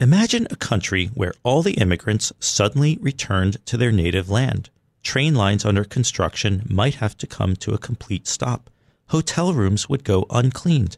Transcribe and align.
Imagine 0.00 0.48
a 0.50 0.56
country 0.56 1.06
where 1.14 1.34
all 1.44 1.62
the 1.62 1.74
immigrants 1.74 2.32
suddenly 2.40 2.98
returned 3.00 3.64
to 3.66 3.76
their 3.76 3.92
native 3.92 4.28
land. 4.28 4.68
Train 5.04 5.36
lines 5.36 5.64
under 5.64 5.84
construction 5.84 6.66
might 6.68 6.96
have 6.96 7.16
to 7.18 7.28
come 7.28 7.54
to 7.56 7.74
a 7.74 7.78
complete 7.78 8.26
stop. 8.26 8.70
Hotel 9.08 9.54
rooms 9.54 9.88
would 9.88 10.02
go 10.02 10.26
uncleaned. 10.30 10.96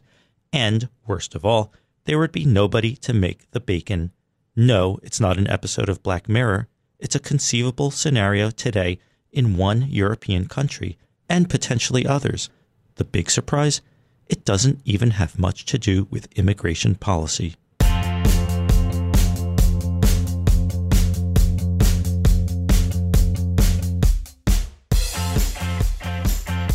And, 0.51 0.89
worst 1.05 1.35
of 1.35 1.45
all, 1.45 1.71
there 2.05 2.17
would 2.17 2.31
be 2.31 2.43
nobody 2.45 2.95
to 2.97 3.13
make 3.13 3.49
the 3.51 3.59
bacon. 3.59 4.11
No, 4.55 4.97
it's 5.03 5.19
not 5.19 5.37
an 5.37 5.47
episode 5.47 5.89
of 5.89 6.01
Black 6.01 6.27
Mirror. 6.27 6.67
It's 6.97 7.15
a 7.15 7.19
conceivable 7.19 7.91
scenario 7.91 8.49
today 8.49 8.97
in 9.31 9.57
one 9.57 9.83
European 9.89 10.47
country 10.47 10.97
and 11.29 11.49
potentially 11.49 12.07
others. 12.07 12.49
The 12.95 13.05
big 13.05 13.29
surprise? 13.29 13.81
It 14.27 14.43
doesn't 14.43 14.81
even 14.85 15.11
have 15.11 15.37
much 15.37 15.65
to 15.65 15.77
do 15.77 16.07
with 16.09 16.31
immigration 16.33 16.95
policy. 16.95 17.55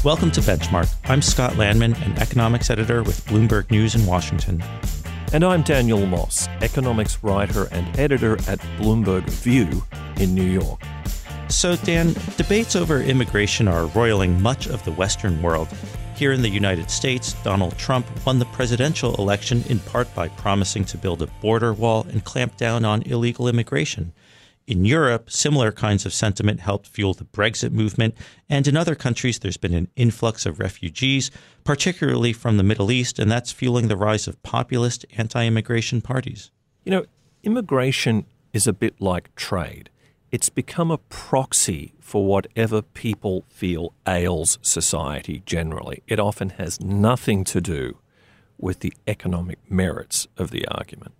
Welcome 0.05 0.33
to 0.33 0.41
Benchmark. 0.41 0.92
I'm 1.05 1.22
Scott 1.22 1.53
Lanman, 1.53 1.95
an 2.05 2.19
economics 2.19 2.70
editor 2.70 3.05
with 3.05 3.25
Bloomberg 3.27 3.70
News 3.70 3.95
in 3.95 4.05
Washington. 4.05 4.61
And 5.33 5.45
I'm 5.45 5.62
Daniel 5.62 6.05
Moss, 6.06 6.48
economics 6.61 7.22
writer 7.22 7.69
and 7.70 7.97
editor 7.97 8.33
at 8.48 8.58
Bloomberg 8.78 9.23
View 9.30 9.84
in 10.17 10.34
New 10.34 10.42
York. 10.42 10.80
So, 11.47 11.77
Dan, 11.77 12.17
debates 12.36 12.75
over 12.75 13.00
immigration 13.00 13.69
are 13.69 13.86
roiling 13.86 14.42
much 14.42 14.67
of 14.67 14.84
the 14.84 14.91
Western 14.91 15.41
world. 15.41 15.69
Here 16.17 16.33
in 16.33 16.42
the 16.42 16.48
United 16.48 16.91
States, 16.91 17.34
Donald 17.45 17.78
Trump 17.78 18.05
won 18.27 18.41
the 18.41 18.45
presidential 18.47 19.14
election 19.14 19.62
in 19.69 19.78
part 19.78 20.12
by 20.17 20.27
promising 20.27 20.84
to 20.86 20.98
build 20.98 21.23
a 21.23 21.28
border 21.41 21.73
wall 21.73 22.08
and 22.08 22.25
clamp 22.25 22.56
down 22.56 22.84
on 22.84 23.03
illegal 23.03 23.47
immigration. 23.47 24.12
In 24.67 24.85
Europe, 24.85 25.31
similar 25.31 25.73
kinds 25.73 26.07
of 26.07 26.13
sentiment 26.13 26.61
helped 26.61 26.87
fuel 26.87 27.15
the 27.15 27.25
Brexit 27.25 27.73
movement, 27.73 28.15
and 28.49 28.69
in 28.69 28.77
other 28.77 28.95
countries, 28.95 29.41
there's 29.41 29.57
been 29.57 29.75
an 29.75 29.89
influx 29.97 30.47
of 30.47 30.61
refugees, 30.61 31.31
particularly 31.65 32.33
from 32.33 32.57
the 32.57 32.63
Middle 32.63 32.93
East, 32.93 33.19
and 33.19 33.31
that's 33.31 33.51
fueling 33.51 33.89
the 33.89 33.97
rise 33.97 34.29
of 34.29 34.41
populist 34.43 35.05
anti 35.17 35.45
immigration 35.45 36.01
parties. 36.01 36.51
You 36.85 36.93
know, 36.93 37.05
immigration 37.43 38.27
is 38.53 38.67
a 38.67 38.73
bit 38.73 39.01
like 39.01 39.35
trade. 39.35 39.91
It's 40.31 40.49
become 40.49 40.91
a 40.91 40.99
proxy 40.99 41.95
for 42.01 42.25
whatever 42.25 42.83
people 42.83 43.45
feel 43.49 43.93
ails 44.07 44.59
society 44.63 45.43
generally. 45.45 46.03
It 46.07 46.21
often 46.21 46.51
has 46.51 46.81
nothing 46.81 47.45
to 47.45 47.61
do 47.61 47.99
with 48.59 48.81
the 48.81 48.93
economic 49.07 49.59
merits 49.71 50.29
of 50.39 50.51
the 50.51 50.67
argument. 50.69 51.15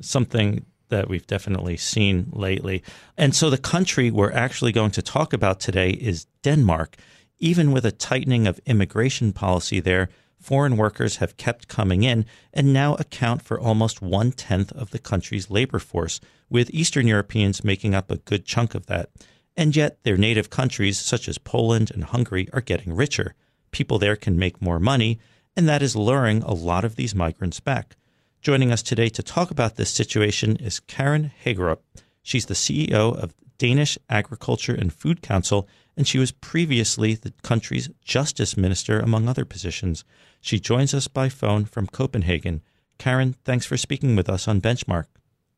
Something 0.00 0.64
that 0.88 1.08
we've 1.08 1.26
definitely 1.26 1.76
seen 1.76 2.28
lately. 2.32 2.82
And 3.16 3.34
so 3.34 3.50
the 3.50 3.58
country 3.58 4.10
we're 4.10 4.32
actually 4.32 4.72
going 4.72 4.92
to 4.92 5.02
talk 5.02 5.32
about 5.32 5.60
today 5.60 5.90
is 5.90 6.26
Denmark. 6.42 6.96
Even 7.38 7.72
with 7.72 7.84
a 7.84 7.92
tightening 7.92 8.46
of 8.46 8.60
immigration 8.66 9.32
policy 9.32 9.80
there, 9.80 10.08
foreign 10.38 10.76
workers 10.76 11.16
have 11.16 11.36
kept 11.36 11.68
coming 11.68 12.02
in 12.02 12.26
and 12.52 12.72
now 12.72 12.94
account 12.94 13.42
for 13.42 13.58
almost 13.58 14.02
one 14.02 14.30
tenth 14.30 14.72
of 14.72 14.90
the 14.90 14.98
country's 14.98 15.50
labor 15.50 15.78
force, 15.78 16.20
with 16.50 16.70
Eastern 16.72 17.06
Europeans 17.06 17.64
making 17.64 17.94
up 17.94 18.10
a 18.10 18.18
good 18.18 18.44
chunk 18.44 18.74
of 18.74 18.86
that. 18.86 19.08
And 19.56 19.74
yet, 19.74 20.02
their 20.02 20.16
native 20.16 20.50
countries, 20.50 20.98
such 20.98 21.28
as 21.28 21.38
Poland 21.38 21.90
and 21.92 22.04
Hungary, 22.04 22.48
are 22.52 22.60
getting 22.60 22.94
richer. 22.94 23.34
People 23.70 23.98
there 23.98 24.16
can 24.16 24.38
make 24.38 24.60
more 24.60 24.78
money, 24.78 25.18
and 25.56 25.68
that 25.68 25.82
is 25.82 25.96
luring 25.96 26.42
a 26.42 26.52
lot 26.52 26.84
of 26.84 26.96
these 26.96 27.14
migrants 27.14 27.60
back. 27.60 27.96
Joining 28.44 28.72
us 28.72 28.82
today 28.82 29.08
to 29.08 29.22
talk 29.22 29.50
about 29.50 29.76
this 29.76 29.88
situation 29.88 30.56
is 30.56 30.78
Karen 30.78 31.32
Haekkerup. 31.46 31.78
She's 32.22 32.44
the 32.44 32.52
CEO 32.52 33.16
of 33.16 33.32
Danish 33.56 33.96
Agriculture 34.10 34.74
and 34.74 34.92
Food 34.92 35.22
Council, 35.22 35.66
and 35.96 36.06
she 36.06 36.18
was 36.18 36.30
previously 36.30 37.14
the 37.14 37.32
country's 37.42 37.88
justice 38.04 38.54
minister, 38.54 39.00
among 39.00 39.30
other 39.30 39.46
positions. 39.46 40.04
She 40.42 40.60
joins 40.60 40.92
us 40.92 41.08
by 41.08 41.30
phone 41.30 41.64
from 41.64 41.86
Copenhagen. 41.86 42.60
Karen, 42.98 43.34
thanks 43.46 43.64
for 43.64 43.78
speaking 43.78 44.14
with 44.14 44.28
us 44.28 44.46
on 44.46 44.60
Benchmark. 44.60 45.06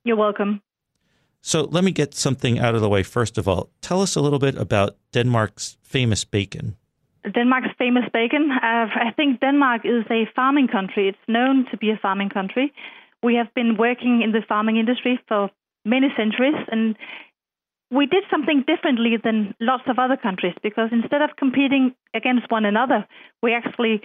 You're 0.05 0.15
welcome. 0.15 0.63
So 1.41 1.63
let 1.63 1.83
me 1.83 1.91
get 1.91 2.15
something 2.15 2.61
out 2.61 2.77
of 2.77 2.83
the 2.83 2.89
way 2.89 3.03
first 3.03 3.37
of 3.37 3.49
all. 3.49 3.71
Tell 3.81 4.01
us 4.01 4.15
a 4.15 4.21
little 4.21 4.39
bit 4.39 4.57
about 4.57 4.97
Denmark's 5.11 5.77
famous 5.83 6.23
bacon. 6.23 6.77
Denmark's 7.35 7.75
famous 7.79 8.05
bacon. 8.13 8.51
Uh, 8.53 8.87
I 9.09 9.13
think 9.17 9.41
Denmark 9.41 9.83
is 9.85 10.05
a 10.11 10.29
farming 10.35 10.69
country. 10.69 11.09
It's 11.09 11.29
known 11.29 11.67
to 11.71 11.77
be 11.77 11.91
a 11.91 11.99
farming 12.01 12.31
country. 12.31 12.73
We 13.23 13.35
have 13.35 13.53
been 13.55 13.77
working 13.77 14.23
in 14.23 14.33
the 14.33 14.43
farming 14.47 14.77
industry 14.77 15.19
for 15.29 15.51
many 15.85 16.09
centuries, 16.17 16.55
and 16.71 16.97
we 17.91 18.07
did 18.07 18.25
something 18.31 18.65
differently 18.67 19.17
than 19.23 19.55
lots 19.61 19.85
of 19.89 19.99
other 19.99 20.17
countries 20.17 20.55
because 20.63 20.91
instead 20.93 21.23
of 21.23 21.31
competing 21.37 21.95
against 22.15 22.51
one 22.51 22.65
another, 22.65 23.07
we 23.43 23.55
actually 23.55 24.03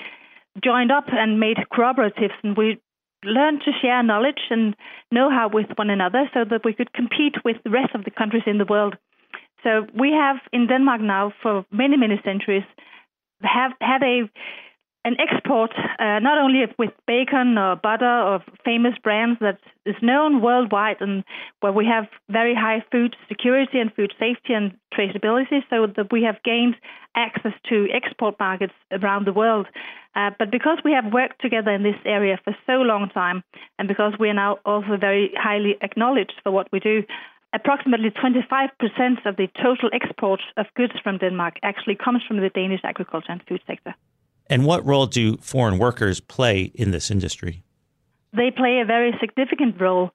joined 0.63 0.91
up 0.91 1.05
and 1.11 1.39
made 1.39 1.57
cooperatives, 1.71 2.37
and 2.43 2.57
we 2.57 2.79
learned 3.23 3.61
to 3.65 3.71
share 3.81 4.01
knowledge 4.01 4.41
and 4.49 4.75
know-how 5.11 5.49
with 5.53 5.67
one 5.75 5.89
another 5.89 6.29
so 6.33 6.43
that 6.49 6.65
we 6.65 6.73
could 6.73 6.91
compete 6.93 7.35
with 7.45 7.57
the 7.63 7.69
rest 7.69 7.93
of 7.93 8.03
the 8.03 8.11
countries 8.11 8.43
in 8.47 8.57
the 8.57 8.65
world. 8.65 8.95
So 9.63 9.85
we 9.93 10.11
have 10.11 10.37
in 10.51 10.67
Denmark 10.67 11.01
now 11.01 11.33
for 11.41 11.65
many, 11.71 11.97
many 11.97 12.19
centuries 12.23 12.63
have 13.43 13.71
had 13.81 14.03
a 14.03 14.29
an 15.03 15.15
export 15.19 15.71
uh, 15.99 16.19
not 16.19 16.37
only 16.37 16.61
with 16.77 16.91
bacon 17.07 17.57
or 17.57 17.75
butter 17.75 18.05
or 18.05 18.43
famous 18.63 18.93
brands 19.03 19.39
that 19.41 19.57
is 19.85 19.95
known 20.01 20.41
worldwide 20.41 20.97
and 20.99 21.23
where 21.61 21.71
we 21.71 21.85
have 21.85 22.05
very 22.29 22.53
high 22.53 22.83
food 22.91 23.15
security 23.27 23.79
and 23.79 23.91
food 23.95 24.13
safety 24.19 24.53
and 24.53 24.77
traceability 24.93 25.61
so 25.69 25.87
that 25.95 26.11
we 26.11 26.21
have 26.23 26.35
gained 26.43 26.75
access 27.15 27.53
to 27.67 27.87
export 27.91 28.35
markets 28.39 28.73
around 28.91 29.25
the 29.25 29.33
world. 29.33 29.65
Uh, 30.15 30.29
but 30.37 30.51
because 30.51 30.77
we 30.83 30.91
have 30.91 31.11
worked 31.11 31.41
together 31.41 31.71
in 31.71 31.83
this 31.83 31.95
area 32.05 32.39
for 32.43 32.55
so 32.67 32.73
long 32.73 33.09
time 33.09 33.43
and 33.79 33.87
because 33.87 34.13
we 34.19 34.29
are 34.29 34.35
now 34.35 34.59
also 34.65 34.97
very 34.99 35.31
highly 35.35 35.77
acknowledged 35.81 36.35
for 36.43 36.51
what 36.51 36.67
we 36.71 36.79
do, 36.79 37.01
approximately 37.53 38.09
25% 38.11 39.25
of 39.25 39.35
the 39.35 39.47
total 39.61 39.89
export 39.93 40.41
of 40.57 40.65
goods 40.75 40.93
from 41.03 41.17
Denmark 41.17 41.55
actually 41.63 41.95
comes 41.95 42.21
from 42.27 42.37
the 42.37 42.49
Danish 42.49 42.81
agriculture 42.83 43.31
and 43.31 43.41
food 43.47 43.61
sector. 43.67 43.93
And 44.49 44.65
what 44.65 44.85
role 44.85 45.05
do 45.05 45.37
foreign 45.37 45.77
workers 45.77 46.19
play 46.19 46.71
in 46.75 46.91
this 46.91 47.11
industry? 47.11 47.63
They 48.33 48.51
play 48.51 48.79
a 48.81 48.85
very 48.85 49.13
significant 49.19 49.79
role. 49.79 50.11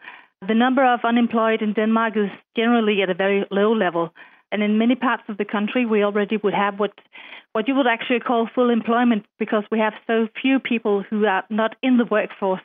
The 0.47 0.55
number 0.55 0.85
of 0.85 1.01
unemployed 1.05 1.63
in 1.63 1.73
Denmark 1.73 2.17
is 2.17 2.31
generally 2.55 3.03
at 3.03 3.11
a 3.11 3.15
very 3.15 3.45
low 3.51 3.73
level. 3.73 4.13
And 4.53 4.63
in 4.63 4.79
many 4.79 4.95
parts 4.95 5.25
of 5.29 5.39
the 5.39 5.45
country, 5.45 5.87
we 5.87 6.03
already 6.03 6.37
would 6.37 6.55
have 6.55 6.79
what, 6.79 6.93
what 7.53 7.67
you 7.69 7.75
would 7.75 7.87
actually 7.87 8.21
call 8.21 8.49
full 8.55 8.71
employment 8.71 9.25
because 9.39 9.65
we 9.71 9.79
have 9.79 9.95
so 10.07 10.29
few 10.41 10.61
people 10.61 11.03
who 11.09 11.27
are 11.27 11.45
not 11.51 11.75
in 11.83 11.97
the 11.97 12.05
workforce 12.05 12.63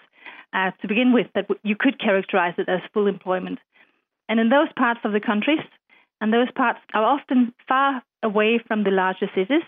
uh, 0.53 0.71
to 0.81 0.87
begin 0.87 1.13
with 1.13 1.27
that 1.35 1.47
you 1.63 1.75
could 1.77 1.99
characterize 1.99 2.53
it 2.57 2.69
as 2.69 2.81
full 2.93 3.07
employment. 3.07 3.59
And 4.29 4.39
in 4.39 4.49
those 4.49 4.71
parts 4.77 5.01
of 5.03 5.11
the 5.11 5.19
countries, 5.19 5.59
and 6.19 6.31
those 6.33 6.51
parts 6.51 6.79
are 6.93 7.03
often 7.03 7.53
far 7.67 8.03
away 8.23 8.61
from 8.67 8.83
the 8.83 8.91
larger 8.91 9.29
cities, 9.35 9.63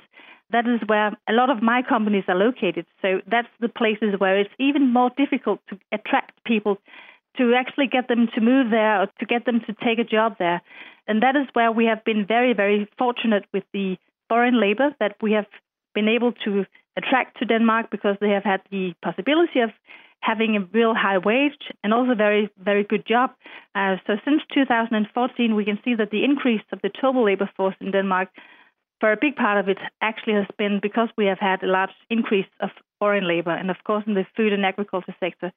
that 0.52 0.68
is 0.68 0.80
where 0.88 1.18
a 1.28 1.34
lot 1.34 1.50
of 1.50 1.64
my 1.64 1.82
companies 1.82 2.26
are 2.28 2.36
located. 2.36 2.86
So 3.02 3.22
that's 3.30 3.48
the 3.60 3.70
places 3.70 4.20
where 4.20 4.40
it's 4.40 4.54
even 4.60 4.94
more 4.94 5.10
difficult 5.18 5.60
to 5.70 5.80
attract 5.92 6.44
people 6.46 6.78
to 7.38 7.56
actually 7.56 7.88
get 7.88 8.08
them 8.08 8.30
to 8.36 8.42
move 8.42 8.70
there 8.70 9.02
or 9.02 9.08
to 9.20 9.26
get 9.26 9.46
them 9.46 9.62
to 9.66 9.74
take 9.84 9.98
a 9.98 10.04
job 10.04 10.36
there. 10.38 10.62
And 11.08 11.24
that 11.24 11.36
is 11.36 11.48
where 11.54 11.72
we 11.72 11.86
have 11.86 12.04
been 12.06 12.26
very, 12.28 12.54
very 12.54 12.88
fortunate 12.98 13.46
with 13.52 13.64
the 13.74 13.98
foreign 14.30 14.60
labor 14.62 14.96
that 15.00 15.16
we 15.22 15.32
have 15.34 15.48
been 15.96 16.08
able 16.08 16.32
to 16.46 16.66
attract 16.96 17.40
to 17.40 17.46
Denmark 17.46 17.90
because 17.90 18.16
they 18.22 18.30
have 18.30 18.44
had 18.44 18.62
the 18.72 18.94
possibility 19.02 19.60
of 19.62 19.72
having 20.24 20.56
a 20.56 20.66
real 20.74 20.94
high 20.96 21.18
wage 21.18 21.64
and 21.84 21.94
also 21.94 22.16
very, 22.16 22.50
very 22.58 22.84
good 22.84 23.06
job. 23.06 23.32
Uh, 23.76 23.98
so 24.08 24.14
since 24.24 24.42
2014, 24.54 25.56
we 25.56 25.66
can 25.66 25.78
see 25.84 25.96
that 25.96 26.12
the 26.12 26.24
increase 26.24 26.62
of 26.72 26.80
the 26.82 26.90
total 26.90 27.26
labor 27.26 27.50
force 27.58 27.76
in 27.82 27.92
Denmark, 27.92 28.30
for 29.02 29.12
a 29.12 29.18
big 29.20 29.36
part 29.36 29.60
of 29.60 29.68
it, 29.68 29.78
actually 30.02 30.34
has 30.34 30.48
been 30.58 30.80
because 30.82 31.10
we 31.18 31.26
have 31.26 31.40
had 31.40 31.62
a 31.62 31.68
large 31.68 31.96
increase 32.10 32.48
of 32.62 32.70
foreign 33.00 33.28
labor. 33.28 33.52
And 33.52 33.70
of 33.70 33.78
course, 33.84 34.06
in 34.08 34.14
the 34.14 34.26
food 34.36 34.54
and 34.54 34.66
agriculture 34.66 35.16
sector, 35.20 35.52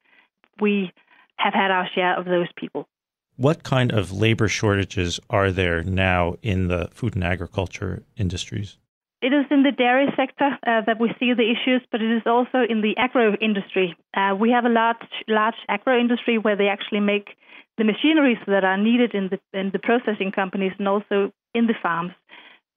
we 0.59 0.91
have 1.37 1.53
had 1.53 1.71
our 1.71 1.87
share 1.95 2.19
of 2.19 2.25
those 2.25 2.51
people. 2.57 2.89
What 3.37 3.63
kind 3.63 3.93
of 3.93 4.11
labor 4.11 4.49
shortages 4.49 5.19
are 5.29 5.51
there 5.51 5.81
now 5.83 6.35
in 6.41 6.67
the 6.67 6.89
food 6.91 7.15
and 7.15 7.23
agriculture 7.23 8.03
industries? 8.17 8.77
It 9.21 9.33
is 9.33 9.45
in 9.49 9.63
the 9.63 9.71
dairy 9.71 10.07
sector 10.15 10.57
uh, 10.67 10.81
that 10.85 10.99
we 10.99 11.09
see 11.19 11.33
the 11.33 11.49
issues, 11.49 11.81
but 11.91 12.01
it 12.01 12.17
is 12.17 12.21
also 12.27 12.59
in 12.69 12.81
the 12.81 12.95
agro 12.97 13.35
industry. 13.41 13.95
Uh, 14.15 14.35
we 14.39 14.51
have 14.51 14.65
a 14.65 14.69
large, 14.69 14.97
large 15.27 15.55
agro 15.67 15.99
industry 15.99 16.37
where 16.37 16.55
they 16.55 16.67
actually 16.67 16.99
make 16.99 17.29
the 17.77 17.83
machineries 17.83 18.37
that 18.45 18.63
are 18.63 18.77
needed 18.77 19.15
in 19.15 19.29
the 19.29 19.39
in 19.57 19.71
the 19.71 19.79
processing 19.79 20.31
companies 20.31 20.73
and 20.77 20.87
also 20.87 21.31
in 21.53 21.65
the 21.65 21.73
farms. 21.81 22.11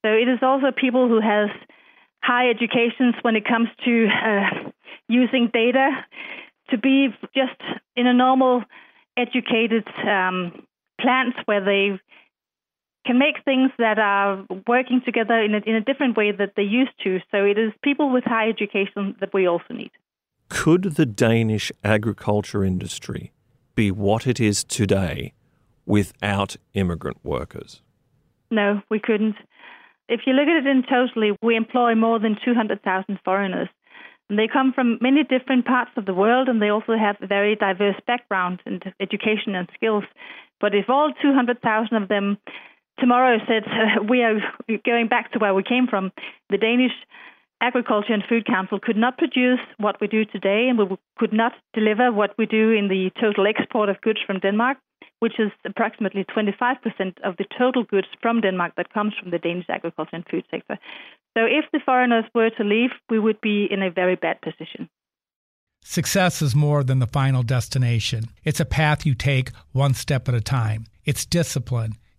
So 0.03 0.09
it 0.13 0.29
is 0.29 0.39
also 0.43 0.69
people 0.73 1.09
who 1.09 1.21
has 1.21 1.51
high 2.23 2.49
educations 2.49 3.15
when 3.23 3.37
it 3.37 3.45
comes 3.45 3.69
to 3.85 4.09
uh, 4.09 4.71
using 5.09 5.51
data 5.53 5.91
to 6.71 6.79
be 6.79 7.09
just 7.35 7.61
in 7.97 8.07
a 8.07 8.15
normal 8.15 8.63
educated 9.17 9.87
um, 10.07 10.67
plants 11.01 11.37
where 11.45 11.65
they 11.65 12.01
can 13.07 13.19
make 13.19 13.45
things 13.45 13.71
that 13.79 13.99
are 13.99 14.45
working 14.67 15.01
together 15.05 15.41
in 15.41 15.55
a, 15.55 15.59
in 15.67 15.75
a 15.75 15.81
different 15.81 16.17
way 16.17 16.33
that 16.33 16.53
they 16.57 16.63
used 16.63 16.93
to. 17.05 17.19
So 17.31 17.45
it 17.45 17.59
is 17.59 17.73
people 17.83 18.13
with 18.13 18.25
high 18.25 18.49
education 18.49 19.17
that 19.21 19.33
we 19.33 19.47
also 19.47 19.73
need. 19.73 19.91
Could 20.49 20.83
the 20.83 21.07
Danish 21.07 21.73
agriculture 21.83 22.65
industry 22.65 23.33
be 23.75 23.91
what 23.91 24.27
it 24.27 24.41
is 24.41 24.65
today 24.65 25.33
without 25.87 26.57
immigrant 26.75 27.19
workers? 27.23 27.83
No, 28.51 28.83
we 28.91 28.99
couldn't. 28.99 29.37
If 30.09 30.23
you 30.27 30.33
look 30.33 30.49
at 30.49 30.67
it 30.67 30.67
in 30.67 30.83
totally, 30.83 31.37
we 31.41 31.57
employ 31.57 31.95
more 31.95 32.19
than 32.19 32.37
200,000 32.45 33.19
foreigners. 33.25 33.69
And 34.29 34.39
they 34.39 34.49
come 34.53 34.73
from 34.73 34.99
many 35.01 35.25
different 35.25 35.67
parts 35.67 35.91
of 35.97 36.05
the 36.05 36.15
world 36.15 36.49
and 36.49 36.61
they 36.61 36.69
also 36.69 36.97
have 36.97 37.17
a 37.21 37.27
very 37.27 37.57
diverse 37.57 37.97
background 38.07 38.61
and 38.67 38.83
education 39.01 39.55
and 39.55 39.69
skills. 39.75 40.05
But 40.61 40.75
if 40.75 40.89
all 40.89 41.13
200,000 41.23 41.97
of 41.97 42.09
them 42.09 42.39
tomorrow 43.01 43.39
said 43.49 43.65
uh, 43.67 44.03
we 44.09 44.23
are 44.23 44.39
going 44.85 45.09
back 45.09 45.33
to 45.33 45.39
where 45.39 45.55
we 45.55 45.63
came 45.63 45.87
from, 45.89 46.13
the 46.51 46.59
Danish 46.59 46.93
Agriculture 47.63 48.15
and 48.15 48.23
Food 48.29 48.47
Council 48.47 48.79
could 48.81 48.97
not 48.97 49.19
produce 49.19 49.61
what 49.79 50.01
we 50.01 50.07
do 50.07 50.25
today, 50.25 50.69
and 50.69 50.79
we 50.79 50.97
could 51.19 51.33
not 51.33 51.53
deliver 51.75 52.13
what 52.13 52.31
we 52.39 52.47
do 52.47 52.71
in 52.71 52.89
the 52.89 53.11
total 53.21 53.47
export 53.47 53.89
of 53.89 54.01
goods 54.01 54.21
from 54.27 54.41
Denmark, 54.41 54.79
which 55.19 55.39
is 55.39 55.51
approximately 55.67 56.25
25% 56.25 56.57
of 57.23 57.37
the 57.37 57.45
total 57.59 57.85
goods 57.85 58.07
from 58.23 58.41
Denmark 58.41 58.73
that 58.77 58.93
comes 58.95 59.13
from 59.21 59.31
the 59.31 59.39
Danish 59.39 59.67
agriculture 59.69 60.17
and 60.17 60.25
food 60.31 60.45
sector. 60.51 60.79
So 61.37 61.45
if 61.45 61.67
the 61.73 61.81
foreigners 61.85 62.25
were 62.35 62.51
to 62.51 62.65
leave, 62.65 62.91
we 63.11 63.19
would 63.19 63.41
be 63.41 63.67
in 63.71 63.83
a 63.83 63.91
very 63.91 64.17
bad 64.17 64.41
position. 64.41 64.89
Success 65.83 66.43
is 66.43 66.55
more 66.55 66.83
than 66.83 66.99
the 66.99 67.07
final 67.07 67.43
destination. 67.43 68.25
It's 68.45 68.61
a 68.61 68.65
path 68.65 69.07
you 69.07 69.15
take 69.15 69.51
one 69.73 69.95
step 69.95 70.29
at 70.29 70.35
a 70.35 70.41
time. 70.41 70.87
It's 71.05 71.25
discipline 71.25 71.97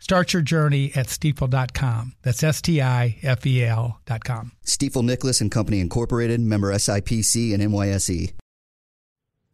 Start 0.00 0.32
your 0.32 0.42
journey 0.42 0.90
at 0.96 1.06
stifel.com. 1.06 2.14
That's 2.22 2.42
S 2.42 2.60
T 2.60 2.80
I 2.82 3.18
F 3.22 3.46
E 3.46 3.64
L.com. 3.64 4.52
Stifel 4.64 5.04
Nicolaus 5.04 5.40
and 5.40 5.50
Company 5.50 5.78
Incorporated, 5.78 6.40
member 6.40 6.72
SIPC 6.72 7.54
and 7.54 7.62
NYSE. 7.62 8.32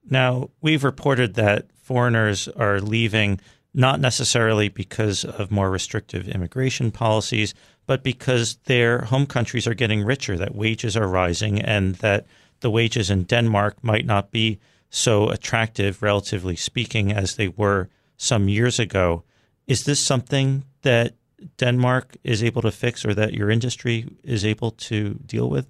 Now, 0.09 0.51
we've 0.61 0.85
reported 0.85 1.35
that 1.35 1.67
foreigners 1.83 2.47
are 2.49 2.81
leaving 2.81 3.41
not 3.75 4.01
necessarily 4.01 4.69
because 4.69 5.25
of 5.25 5.51
more 5.51 5.71
restrictive 5.71 6.29
immigration 6.29 6.91
policies, 6.91 7.53
but 7.87 8.03
because 8.03 8.57
their 8.65 9.01
home 9.03 9.27
countries 9.27 9.67
are 9.67 9.75
getting 9.75 10.05
richer, 10.05 10.39
that 10.39 10.55
wages 10.55 10.97
are 10.97 11.09
rising, 11.09 11.61
and 11.61 11.97
that 11.97 12.25
the 12.61 12.71
wages 12.71 13.11
in 13.11 13.25
Denmark 13.25 13.83
might 13.83 14.07
not 14.07 14.31
be 14.31 14.59
so 14.89 15.29
attractive, 15.29 16.03
relatively 16.03 16.57
speaking, 16.57 17.13
as 17.13 17.37
they 17.37 17.49
were 17.49 17.89
some 18.17 18.49
years 18.49 18.79
ago. 18.79 19.25
Is 19.67 19.85
this 19.85 20.01
something 20.01 20.65
that 20.83 21.15
Denmark 21.59 22.17
is 22.25 22.43
able 22.43 22.63
to 22.63 22.71
fix 22.71 23.05
or 23.05 23.15
that 23.15 23.35
your 23.35 23.51
industry 23.51 24.07
is 24.23 24.45
able 24.45 24.71
to 24.71 25.15
deal 25.27 25.51
with? 25.51 25.67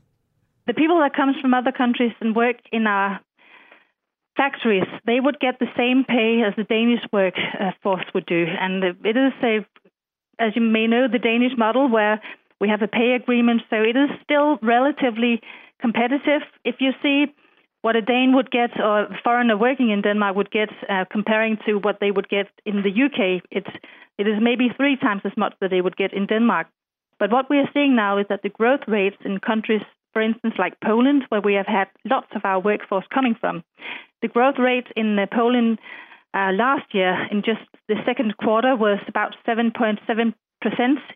The 0.66 0.74
people 0.74 0.98
that 0.98 1.14
comes 1.14 1.36
from 1.40 1.54
other 1.54 1.72
countries 1.72 2.12
and 2.20 2.34
work 2.34 2.56
in 2.72 2.86
our 2.86 3.20
factories, 4.36 4.84
they 5.06 5.20
would 5.20 5.38
get 5.40 5.58
the 5.58 5.70
same 5.76 6.04
pay 6.04 6.42
as 6.46 6.54
the 6.56 6.64
Danish 6.64 7.00
workforce 7.12 8.04
would 8.14 8.26
do. 8.26 8.46
And 8.60 8.84
it 8.84 9.16
is 9.16 9.32
a, 9.42 9.64
as 10.38 10.52
you 10.54 10.62
may 10.62 10.86
know, 10.86 11.08
the 11.10 11.18
Danish 11.18 11.52
model 11.56 11.88
where 11.88 12.20
we 12.60 12.68
have 12.68 12.82
a 12.82 12.88
pay 12.88 13.12
agreement, 13.12 13.62
so 13.70 13.76
it 13.76 13.96
is 13.96 14.10
still 14.22 14.58
relatively 14.62 15.40
competitive. 15.80 16.42
If 16.64 16.76
you 16.80 16.92
see 17.02 17.26
what 17.86 17.94
a 17.94 18.02
Dane 18.02 18.34
would 18.34 18.50
get 18.50 18.72
or 18.80 19.02
a 19.02 19.20
foreigner 19.22 19.56
working 19.56 19.90
in 19.90 20.02
Denmark 20.02 20.34
would 20.34 20.50
get 20.50 20.70
uh, 20.90 21.04
comparing 21.08 21.56
to 21.66 21.74
what 21.76 21.98
they 22.00 22.10
would 22.10 22.28
get 22.28 22.48
in 22.64 22.82
the 22.82 22.94
UK, 23.04 23.44
it's 23.52 23.74
it 24.18 24.26
is 24.26 24.38
maybe 24.42 24.70
three 24.76 24.96
times 24.96 25.22
as 25.24 25.36
much 25.36 25.54
that 25.60 25.70
they 25.70 25.80
would 25.80 25.96
get 25.96 26.12
in 26.12 26.26
Denmark. 26.26 26.66
But 27.20 27.30
what 27.30 27.48
we 27.48 27.58
are 27.58 27.70
seeing 27.72 27.94
now 27.94 28.18
is 28.18 28.26
that 28.28 28.42
the 28.42 28.56
growth 28.58 28.84
rates 28.88 29.20
in 29.24 29.38
countries, 29.38 29.84
for 30.12 30.20
instance, 30.20 30.54
like 30.58 30.80
Poland, 30.84 31.26
where 31.28 31.40
we 31.48 31.54
have 31.54 31.70
had 31.78 31.86
lots 32.04 32.30
of 32.34 32.42
our 32.44 32.58
workforce 32.58 33.06
coming 33.14 33.36
from, 33.40 33.62
the 34.20 34.32
growth 34.34 34.58
rate 34.58 34.88
in 34.96 35.08
Poland 35.32 35.78
uh, 36.34 36.50
last 36.64 36.86
year 36.92 37.14
in 37.30 37.38
just 37.50 37.64
the 37.86 38.02
second 38.04 38.36
quarter 38.36 38.74
was 38.74 38.98
about 39.06 39.36
7.7% 39.46 40.34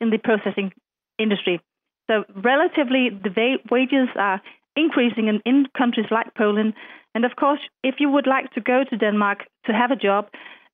in 0.01 0.11
the 0.11 0.19
processing 0.19 0.73
industry. 1.19 1.61
So 2.09 2.25
relatively, 2.53 3.11
the 3.11 3.59
wages 3.71 4.09
are 4.15 4.41
increasing 4.77 5.29
in, 5.29 5.41
in 5.45 5.67
countries 5.77 6.07
like 6.11 6.35
Poland. 6.35 6.75
And 7.15 7.25
of 7.25 7.37
course, 7.37 7.61
if 7.83 7.97
you 7.99 8.11
would 8.11 8.27
like 8.27 8.53
to 8.53 8.61
go 8.61 8.85
to 8.85 8.97
Denmark 8.97 9.45
to 9.67 9.73
have 9.73 9.91
a 9.91 9.97
job 9.97 10.29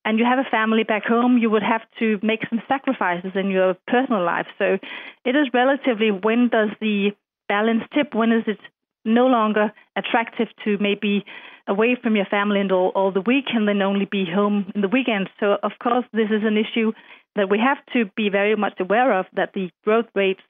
and 0.05 0.19
you 0.19 0.25
have 0.25 0.39
a 0.39 0.49
family 0.49 0.83
back 0.83 1.03
home, 1.05 1.37
you 1.37 1.49
would 1.49 1.63
have 1.63 1.81
to 1.99 2.19
make 2.21 2.41
some 2.49 2.61
sacrifices 2.67 3.31
in 3.35 3.49
your 3.49 3.75
personal 3.87 4.23
life. 4.23 4.47
So 4.57 4.77
it 5.25 5.35
is 5.35 5.47
relatively 5.53 6.11
when 6.11 6.49
does 6.49 6.69
the 6.79 7.11
balance 7.49 7.83
tip? 7.93 8.13
When 8.13 8.31
is 8.31 8.43
it 8.47 8.59
no 9.03 9.27
longer 9.27 9.73
attractive 9.95 10.47
to 10.63 10.77
maybe 10.79 11.25
away 11.67 11.97
from 12.01 12.15
your 12.15 12.25
family 12.25 12.61
and 12.61 12.71
all, 12.71 12.91
all 12.95 13.11
the 13.11 13.21
week 13.21 13.45
and 13.53 13.67
then 13.67 13.81
only 13.81 14.05
be 14.05 14.25
home 14.25 14.71
in 14.75 14.81
the 14.81 14.87
weekend? 14.87 15.29
So, 15.39 15.57
of 15.63 15.71
course, 15.81 16.05
this 16.13 16.29
is 16.29 16.43
an 16.43 16.57
issue 16.57 16.93
that 17.35 17.49
we 17.49 17.59
have 17.59 17.77
to 17.93 18.09
be 18.15 18.29
very 18.29 18.55
much 18.55 18.79
aware 18.79 19.11
of 19.19 19.25
that 19.33 19.53
the 19.53 19.69
growth 19.83 20.07
rates 20.15 20.41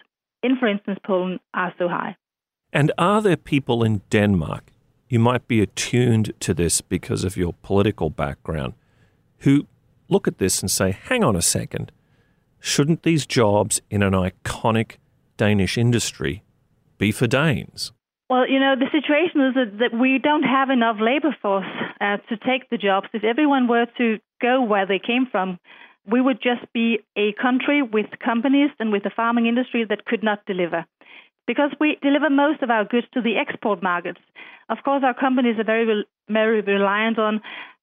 in, 0.44 0.58
for 0.58 0.68
instance, 0.68 1.00
Poland 1.06 1.40
are 1.54 1.74
so 1.78 1.88
high. 1.88 2.16
And 2.78 2.92
are 3.00 3.24
there 3.24 3.38
people 3.38 3.84
in 3.84 4.02
Denmark, 4.12 4.66
you 5.10 5.18
might 5.18 5.48
be 5.48 5.64
attuned 5.64 6.40
to 6.42 6.54
this 6.54 6.80
because 6.80 7.24
of 7.24 7.36
your 7.36 7.56
political 7.64 8.12
background, 8.12 8.76
who 9.40 9.66
look 10.10 10.28
at 10.28 10.38
this 10.38 10.62
and 10.62 10.70
say, 10.70 10.92
hang 10.92 11.24
on 11.24 11.36
a 11.36 11.42
second, 11.42 11.92
shouldn't 12.60 13.02
these 13.02 13.26
jobs 13.26 13.82
in 13.90 14.04
an 14.04 14.14
iconic 14.14 14.98
Danish 15.38 15.76
industry 15.76 16.44
be 17.00 17.12
for 17.12 17.26
Danes? 17.26 17.94
Well, 18.30 18.48
you 18.48 18.60
know, 18.60 18.76
the 18.76 18.92
situation 18.92 19.42
is 19.42 19.56
that, 19.56 19.80
that 19.80 19.98
we 19.98 20.20
don't 20.20 20.44
have 20.44 20.70
enough 20.70 20.98
labor 21.02 21.36
force 21.42 21.66
uh, 22.00 22.18
to 22.30 22.38
take 22.38 22.70
the 22.70 22.78
jobs. 22.78 23.08
If 23.12 23.24
everyone 23.24 23.68
were 23.68 23.88
to 23.98 24.20
go 24.40 24.62
where 24.62 24.86
they 24.86 25.00
came 25.00 25.26
from, 25.32 25.58
we 26.06 26.22
would 26.22 26.44
just 26.44 26.72
be 26.74 27.00
a 27.18 27.34
country 27.42 27.82
with 27.82 28.06
companies 28.24 28.70
and 28.80 28.92
with 28.92 29.04
a 29.08 29.10
farming 29.16 29.48
industry 29.48 29.84
that 29.90 30.06
could 30.06 30.24
not 30.24 30.46
deliver 30.46 30.86
because 31.48 31.72
we 31.80 31.98
deliver 32.02 32.30
most 32.30 32.62
of 32.62 32.70
our 32.70 32.86
goods 32.86 33.08
to 33.14 33.22
the 33.22 33.38
export 33.38 33.82
markets. 33.82 34.20
Of 34.70 34.80
course, 34.84 35.04
our 35.04 35.14
companies 35.14 35.58
are 35.58 35.64
very, 35.64 36.06
very 36.30 36.62
reliant 36.62 37.18
on 37.18 37.42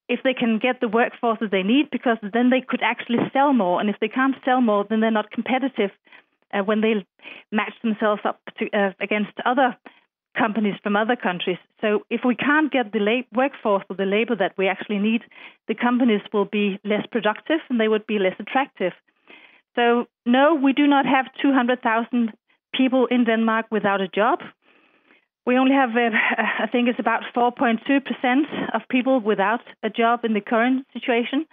if 0.08 0.20
they 0.22 0.34
can 0.34 0.58
get 0.58 0.80
the 0.80 0.88
workforce 0.88 1.38
that 1.40 1.50
they 1.50 1.62
need, 1.62 1.88
because 1.90 2.18
then 2.22 2.50
they 2.50 2.60
could 2.60 2.82
actually 2.82 3.18
sell 3.32 3.54
more. 3.54 3.80
And 3.80 3.88
if 3.88 3.96
they 4.00 4.08
can't 4.08 4.36
sell 4.44 4.60
more, 4.60 4.84
then 4.88 5.00
they're 5.00 5.10
not 5.10 5.30
competitive 5.30 5.90
uh, 6.52 6.62
when 6.62 6.82
they 6.82 7.06
match 7.50 7.72
themselves 7.82 8.20
up 8.24 8.38
to, 8.58 8.66
uh, 8.78 8.92
against 9.00 9.32
other 9.46 9.74
companies 10.36 10.74
from 10.82 10.96
other 10.96 11.16
countries. 11.16 11.58
So 11.80 12.00
if 12.10 12.20
we 12.24 12.34
can't 12.34 12.70
get 12.70 12.92
the 12.92 12.98
lab- 12.98 13.32
workforce 13.32 13.84
or 13.88 13.96
the 13.96 14.04
labor 14.04 14.36
that 14.36 14.52
we 14.58 14.68
actually 14.68 14.98
need, 14.98 15.22
the 15.68 15.74
companies 15.74 16.20
will 16.32 16.44
be 16.44 16.78
less 16.84 17.06
productive 17.10 17.60
and 17.70 17.80
they 17.80 17.88
would 17.88 18.06
be 18.06 18.18
less 18.18 18.34
attractive. 18.38 18.92
So 19.76 20.06
no, 20.26 20.54
we 20.54 20.72
do 20.72 20.86
not 20.86 21.06
have 21.06 21.26
200,000 21.40 22.32
people 22.76 23.06
in 23.10 23.24
Denmark 23.24 23.66
without 23.70 24.00
a 24.00 24.08
job. 24.08 24.40
We 25.46 25.58
only 25.58 25.74
have, 25.74 25.90
uh, 25.90 26.10
I 26.64 26.66
think 26.66 26.88
it's 26.88 26.98
about 26.98 27.22
4.2% 27.34 28.74
of 28.74 28.82
people 28.88 29.20
without 29.20 29.60
a 29.82 29.90
job 29.90 30.24
in 30.24 30.32
the 30.34 30.40
current 30.40 30.86
situation. 30.92 31.46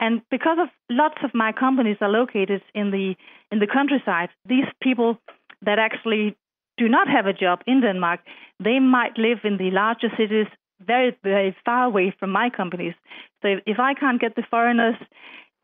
And 0.00 0.22
because 0.30 0.58
of 0.60 0.68
lots 0.90 1.18
of 1.24 1.30
my 1.34 1.52
companies 1.52 1.96
are 2.00 2.08
located 2.08 2.62
in 2.74 2.90
the 2.90 3.14
in 3.52 3.60
the 3.60 3.66
countryside, 3.66 4.28
these 4.44 4.68
people 4.82 5.18
that 5.62 5.78
actually 5.78 6.36
do 6.76 6.88
not 6.88 7.08
have 7.08 7.26
a 7.26 7.32
job 7.32 7.60
in 7.66 7.80
Denmark, 7.80 8.20
they 8.62 8.78
might 8.78 9.16
live 9.16 9.38
in 9.44 9.56
the 9.56 9.70
larger 9.70 10.10
cities 10.16 10.48
very, 10.80 11.16
very 11.22 11.56
far 11.64 11.84
away 11.84 12.14
from 12.18 12.30
my 12.30 12.50
companies. 12.50 12.94
So 13.42 13.56
if 13.66 13.78
I 13.78 13.94
can't 13.94 14.20
get 14.20 14.34
the 14.36 14.42
foreigners 14.50 14.96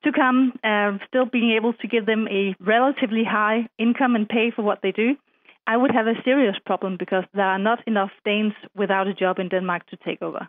to 0.05 0.13
come, 0.13 0.53
uh, 0.65 0.99
still 1.09 1.27
being 1.27 1.53
able 1.53 1.73
to 1.75 1.89
give 1.89 2.07
them 2.07 2.29
a 2.29 2.55
relatively 2.61 3.25
high 3.25 3.69
income 3.79 4.17
and 4.17 4.29
pay 4.29 4.51
for 4.55 4.63
what 4.63 4.81
they 4.83 4.93
do, 4.93 5.17
I 5.67 5.77
would 5.77 5.93
have 5.93 6.07
a 6.07 6.21
serious 6.25 6.57
problem 6.67 6.97
because 6.99 7.25
there 7.35 7.47
are 7.47 7.59
not 7.59 7.87
enough 7.87 8.11
Danes 8.25 8.55
without 8.75 9.07
a 9.07 9.15
job 9.15 9.39
in 9.39 9.49
Denmark 9.49 9.87
to 9.91 9.97
take 9.97 10.21
over. 10.21 10.49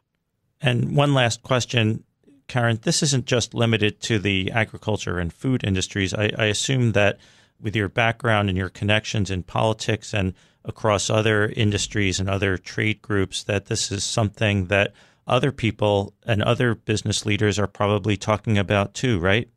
And 0.62 0.96
one 0.96 1.14
last 1.14 1.44
question, 1.44 2.04
Karen. 2.48 2.80
This 2.82 3.04
isn't 3.04 3.26
just 3.26 3.54
limited 3.54 4.02
to 4.02 4.18
the 4.18 4.52
agriculture 4.52 5.20
and 5.20 5.32
food 5.32 5.64
industries. 5.64 6.14
I, 6.14 6.32
I 6.38 6.46
assume 6.46 6.94
that 6.94 7.20
with 7.62 7.76
your 7.76 7.90
background 7.90 8.50
and 8.50 8.58
your 8.58 8.70
connections 8.70 9.30
in 9.30 9.44
politics 9.44 10.14
and 10.14 10.34
across 10.66 11.10
other 11.10 11.48
industries 11.48 12.20
and 12.20 12.30
other 12.30 12.58
trade 12.58 13.02
groups, 13.02 13.44
that 13.44 13.66
this 13.66 13.92
is 13.92 14.04
something 14.04 14.66
that 14.68 14.94
other 15.28 15.52
people 15.52 16.14
and 16.26 16.42
other 16.42 16.76
business 16.76 17.26
leaders 17.26 17.58
are 17.60 17.68
probably 17.68 18.18
talking 18.18 18.58
about 18.58 18.94
too, 18.94 19.20
right? 19.20 19.50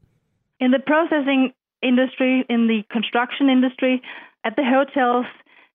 In 0.60 0.70
the 0.70 0.78
processing 0.78 1.52
industry, 1.82 2.44
in 2.48 2.66
the 2.66 2.82
construction 2.90 3.48
industry, 3.48 4.02
at 4.44 4.56
the 4.56 4.64
hotels, 4.64 5.26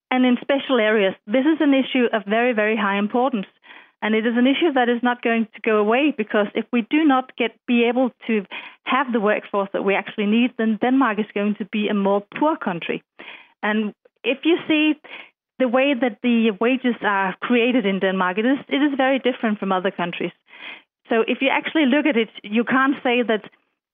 and 0.10 0.25
in 0.25 0.38
special 0.41 0.79
areas, 0.79 1.13
this 1.25 1.45
is 1.45 1.60
an 1.62 1.74
issue 1.74 2.05
of 2.12 2.24
very, 2.25 2.53
very 2.53 2.75
high 2.75 2.98
importance. 2.98 3.48
And 4.01 4.15
it 4.15 4.25
is 4.25 4.33
an 4.36 4.48
issue 4.48 4.74
that 4.74 4.89
is 4.89 5.01
not 5.03 5.21
going 5.21 5.48
to 5.53 5.62
go 5.62 5.77
away 5.77 6.13
because 6.17 6.48
if 6.55 6.65
we 6.74 6.88
do 6.89 7.05
not 7.05 7.36
get 7.38 7.51
be 7.67 7.86
able 7.88 8.10
to 8.27 8.43
have 8.83 9.13
the 9.13 9.19
workforce 9.19 9.69
that 9.74 9.83
we 9.83 9.93
actually 9.93 10.25
need, 10.25 10.51
then 10.57 10.79
Denmark 10.81 11.19
is 11.19 11.27
going 11.33 11.55
to 11.60 11.65
be 11.65 11.88
a 11.88 11.93
more 11.93 12.24
poor 12.39 12.57
country. 12.57 13.03
And 13.62 13.93
if 14.24 14.39
you 14.43 14.57
see 14.67 14.93
the 15.62 15.68
way 15.68 15.94
that 15.94 16.18
the 16.24 16.50
wages 16.60 16.98
are 17.03 17.36
created 17.48 17.86
in 17.86 18.00
Denmark, 18.00 18.39
it 18.39 18.48
is 18.53 18.60
it 18.68 18.82
is 18.88 18.94
very 19.06 19.20
different 19.20 19.60
from 19.60 19.72
other 19.72 19.91
countries. 20.01 20.36
So 21.10 21.15
if 21.34 21.38
you 21.44 21.50
actually 21.60 21.86
look 21.86 22.06
at 22.12 22.18
it, 22.18 22.32
you 22.58 22.63
can't 22.63 22.98
say 23.03 23.18
that 23.32 23.44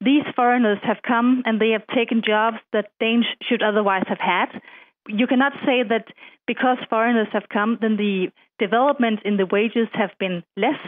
these 0.10 0.26
foreigners 0.36 0.80
have 0.84 1.02
come 1.12 1.30
and 1.46 1.60
they 1.60 1.72
have 1.72 1.86
taken 2.00 2.22
jobs 2.34 2.60
that 2.72 2.86
Danes 3.02 3.26
should 3.48 3.64
otherwise 3.70 4.06
have 4.08 4.24
had. 4.36 4.50
You 5.08 5.28
cannot 5.28 5.54
say 5.66 5.84
that 5.94 6.06
because 6.46 6.78
foreigners 6.90 7.28
have 7.34 7.50
come, 7.58 7.78
then 7.82 7.98
the 7.98 8.30
development 8.66 9.20
in 9.26 9.36
the 9.38 9.48
wages 9.58 9.90
have 9.94 10.14
been 10.20 10.44
less 10.56 10.82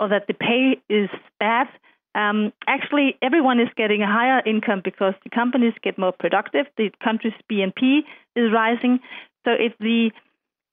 or 0.00 0.08
that 0.08 0.26
the 0.26 0.34
pay 0.34 0.64
is 0.88 1.10
bad. 1.38 1.68
Um, 2.14 2.52
actually, 2.66 3.08
everyone 3.22 3.60
is 3.60 3.68
getting 3.76 4.02
a 4.02 4.14
higher 4.18 4.40
income 4.46 4.80
because 4.82 5.14
the 5.22 5.30
companies 5.30 5.74
get 5.86 5.98
more 5.98 6.12
productive. 6.12 6.66
The 6.76 6.90
country's 7.06 7.38
BNP 7.50 8.00
is 8.34 8.52
rising. 8.52 9.00
So 9.44 9.50
if 9.52 9.72
the 9.78 10.10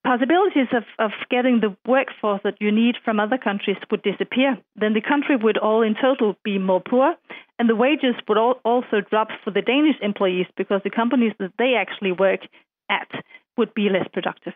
possibilities 0.04 0.68
of, 0.76 0.84
of 1.00 1.12
getting 1.30 1.60
the 1.60 1.76
workforce 1.88 2.42
that 2.44 2.56
you 2.60 2.72
need 2.72 2.96
from 3.04 3.20
other 3.20 3.38
countries 3.38 3.78
would 3.90 4.02
disappear, 4.04 4.58
then 4.76 4.94
the 4.94 5.02
country 5.02 5.36
would 5.36 5.58
all 5.58 5.82
in 5.82 5.96
total 6.02 6.36
be 6.44 6.58
more 6.58 6.82
poor, 6.82 7.16
and 7.60 7.70
the 7.70 7.76
wages 7.76 8.16
would 8.28 8.38
all 8.38 8.60
also 8.66 9.02
drop 9.10 9.30
for 9.44 9.52
the 9.52 9.62
Danish 9.62 9.96
employees 10.02 10.48
because 10.58 10.82
the 10.84 10.90
companies 10.90 11.34
that 11.40 11.54
they 11.58 11.74
actually 11.78 12.12
work 12.12 12.42
at 12.90 13.10
would 13.58 13.74
be 13.74 13.90
less 13.90 14.08
productive. 14.12 14.54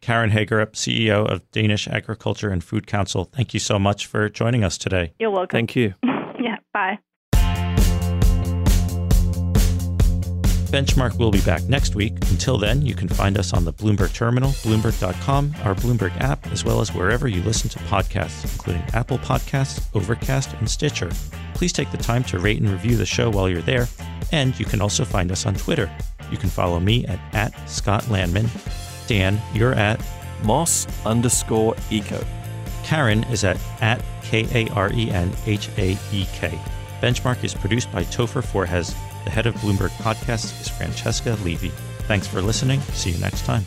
Karen 0.00 0.30
Haekkerup, 0.30 0.72
CEO 0.72 1.26
of 1.26 1.50
Danish 1.50 1.88
Agriculture 1.88 2.50
and 2.50 2.62
Food 2.62 2.86
Council, 2.86 3.24
thank 3.24 3.52
you 3.52 3.60
so 3.60 3.78
much 3.78 4.06
for 4.06 4.28
joining 4.28 4.62
us 4.62 4.78
today. 4.78 5.12
You're 5.18 5.30
welcome. 5.30 5.56
Thank 5.56 5.74
you. 5.74 5.94
yeah, 6.04 6.56
bye. 6.72 6.98
Benchmark 10.68 11.18
will 11.18 11.30
be 11.30 11.40
back 11.40 11.62
next 11.64 11.94
week. 11.94 12.12
Until 12.30 12.58
then, 12.58 12.84
you 12.84 12.94
can 12.94 13.08
find 13.08 13.38
us 13.38 13.54
on 13.54 13.64
the 13.64 13.72
Bloomberg 13.72 14.12
Terminal, 14.12 14.50
Bloomberg.com, 14.50 15.54
our 15.64 15.74
Bloomberg 15.74 16.14
app, 16.20 16.46
as 16.48 16.62
well 16.62 16.82
as 16.82 16.94
wherever 16.94 17.26
you 17.26 17.42
listen 17.42 17.70
to 17.70 17.78
podcasts, 17.80 18.44
including 18.44 18.82
Apple 18.92 19.18
Podcasts, 19.18 19.82
Overcast, 19.94 20.52
and 20.58 20.68
Stitcher. 20.68 21.10
Please 21.54 21.72
take 21.72 21.90
the 21.90 21.96
time 21.96 22.22
to 22.24 22.38
rate 22.38 22.60
and 22.60 22.68
review 22.68 22.96
the 22.96 23.06
show 23.06 23.30
while 23.30 23.48
you're 23.48 23.62
there. 23.62 23.88
And 24.30 24.58
you 24.60 24.66
can 24.66 24.82
also 24.82 25.06
find 25.06 25.32
us 25.32 25.46
on 25.46 25.54
Twitter. 25.54 25.90
You 26.30 26.36
can 26.36 26.50
follow 26.50 26.78
me 26.78 27.06
at, 27.06 27.18
at 27.34 27.68
Scott 27.68 28.04
Lanman. 28.04 28.48
Dan, 29.08 29.40
you're 29.54 29.72
at 29.74 30.04
Moss 30.44 30.86
underscore 31.06 31.76
eco. 31.90 32.22
Karen 32.84 33.24
is 33.24 33.42
at, 33.42 33.58
at 33.80 34.02
K 34.22 34.46
A 34.52 34.70
R 34.74 34.92
E 34.92 35.10
N 35.10 35.32
H 35.46 35.70
A 35.78 35.96
E 36.12 36.26
K. 36.34 36.58
Benchmark 37.00 37.42
is 37.42 37.54
produced 37.54 37.90
by 37.90 38.04
Topher 38.04 38.42
Forhecz. 38.42 38.94
The 39.28 39.34
head 39.34 39.46
of 39.46 39.54
Bloomberg 39.56 39.90
Podcasts 39.98 40.58
is 40.58 40.70
Francesca 40.70 41.36
Levy. 41.44 41.68
Thanks 42.08 42.26
for 42.26 42.40
listening. 42.40 42.80
See 42.94 43.10
you 43.10 43.18
next 43.18 43.44
time. 43.44 43.66